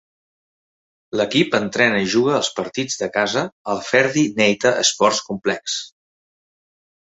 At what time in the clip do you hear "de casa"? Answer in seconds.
3.03-3.45